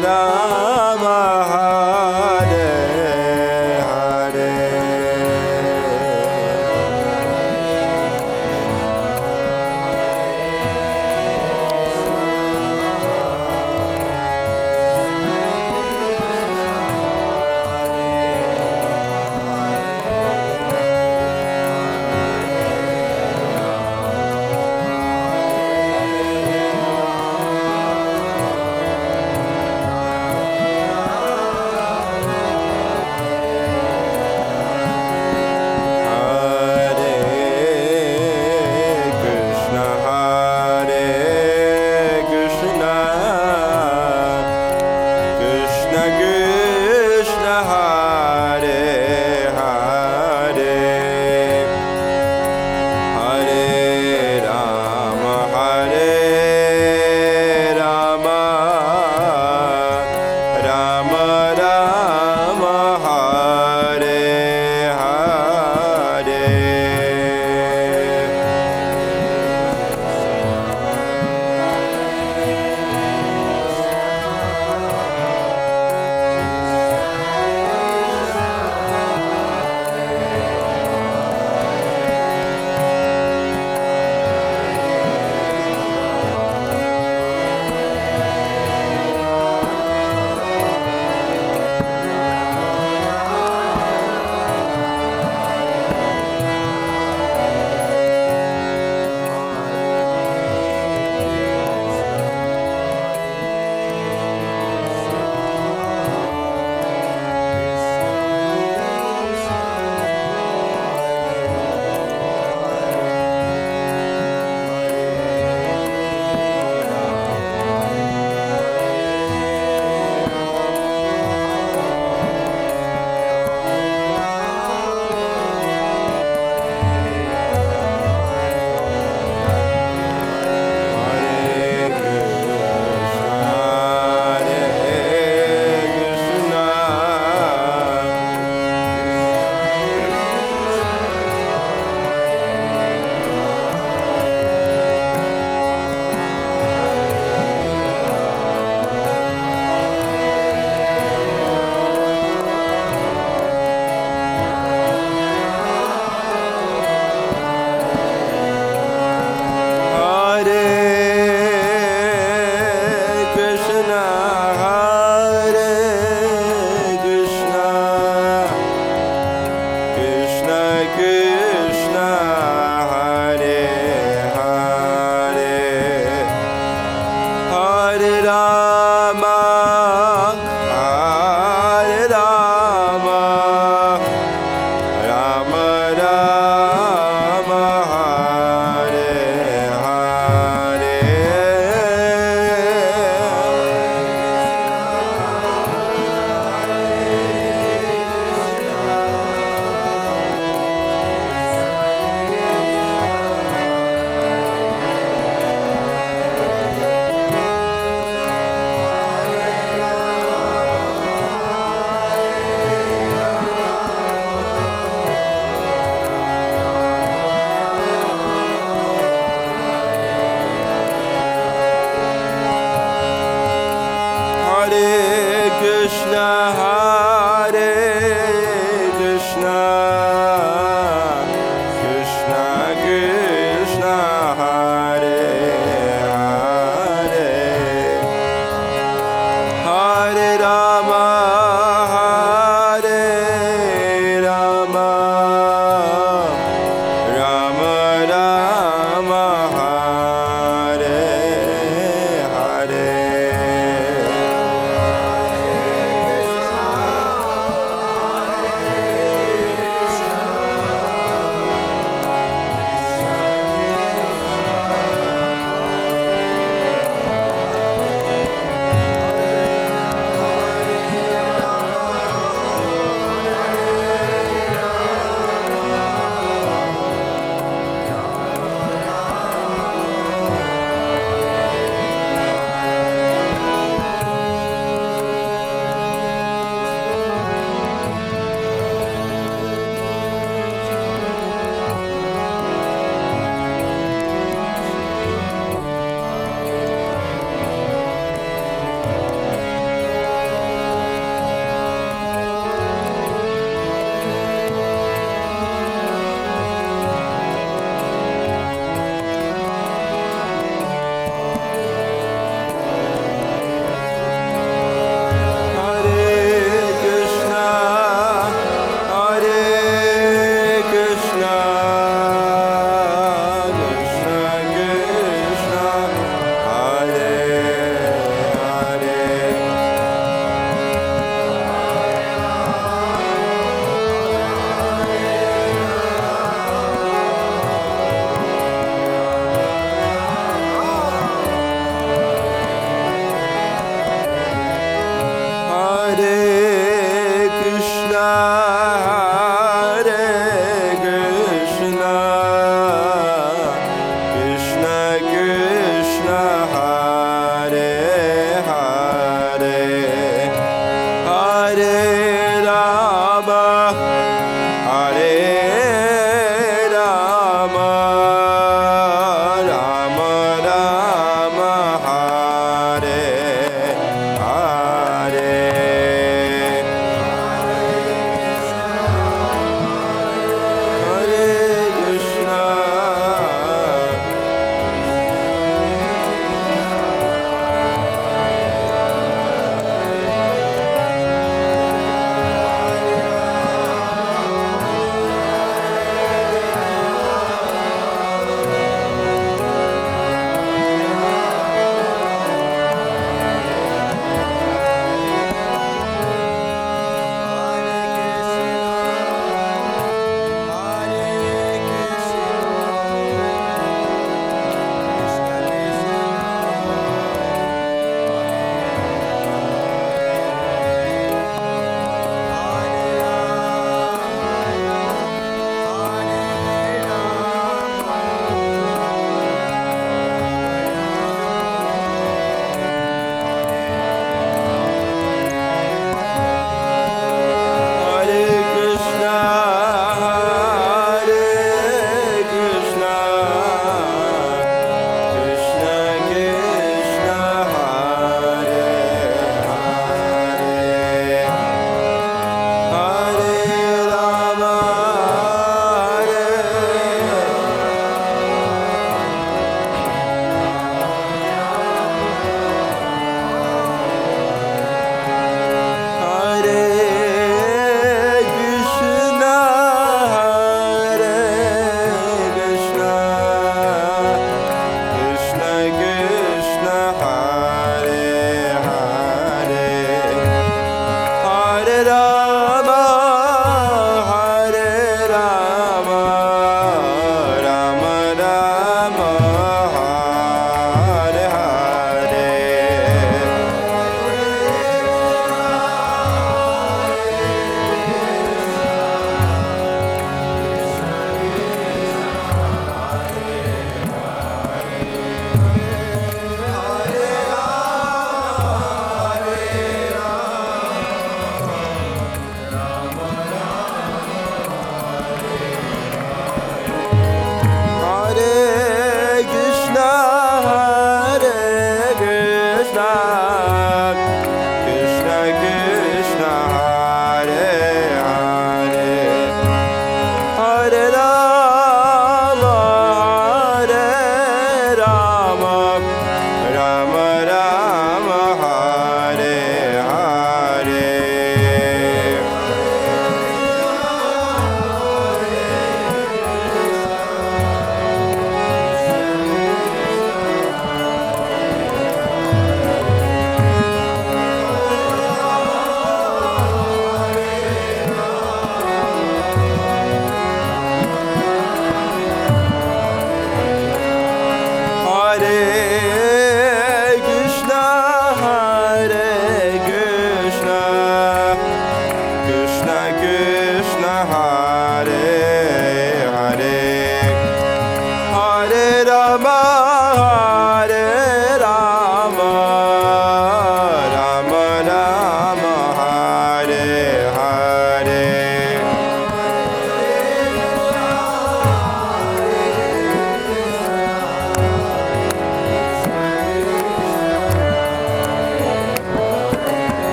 [0.00, 0.41] la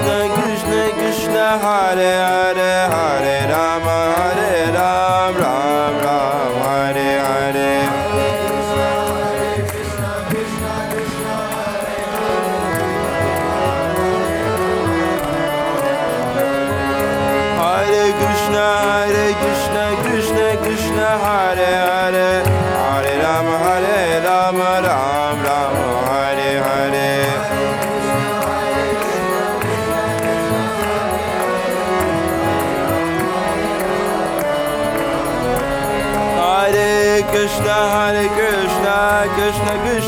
[0.00, 3.69] कृष्ण कृष्ण Krishna Hare Hare हरे रा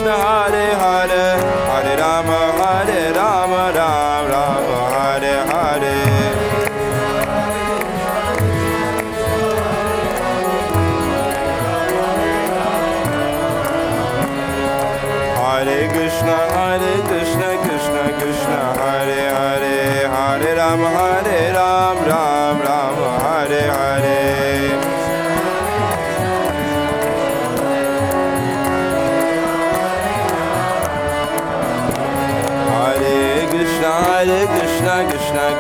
[0.02, 0.51] Krishna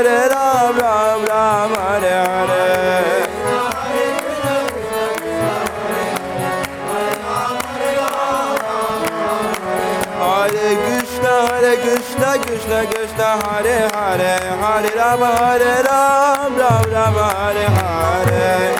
[0.00, 3.28] hare Ram Ram Ram Hare Hare.
[10.18, 14.32] Hare Krishna Hare Krishna Krishna Krishna Hare Hare.
[14.62, 18.79] Hare Rama Hare Ram Ram Ram Hare Hare.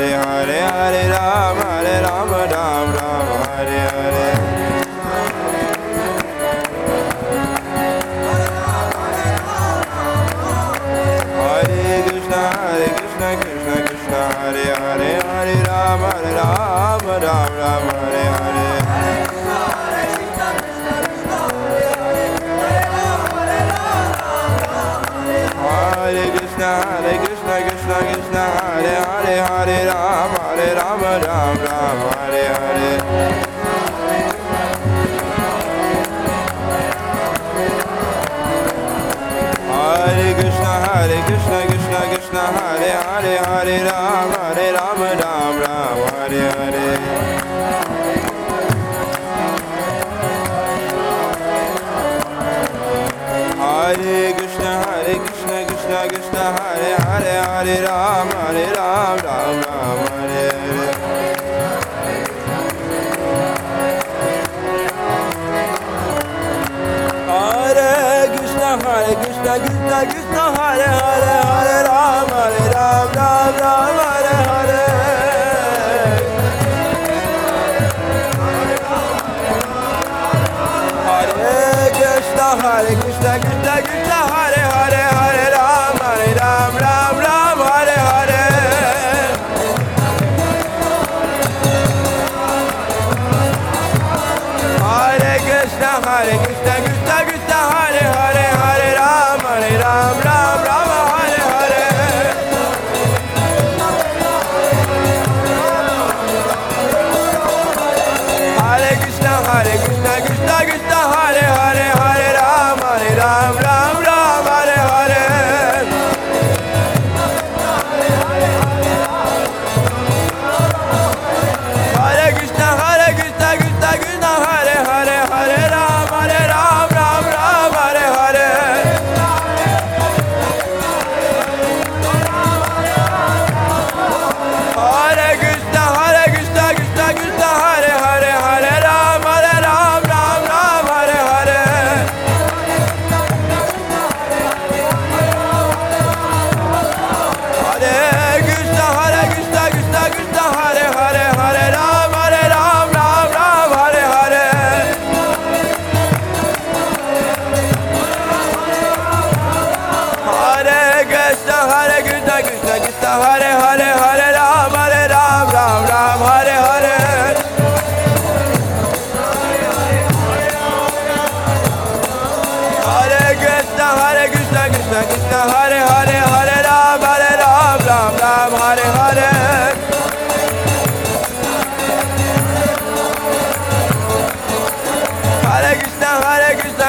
[0.00, 1.19] れあれあれ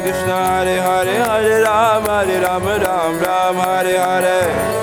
[0.00, 4.81] Krishna Hare Hare Hare Ram Hare Ram Ram Ram Hare Hare